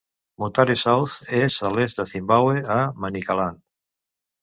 [0.43, 3.65] Mutare South és a l'est de Zimbabwe, a Manicaland.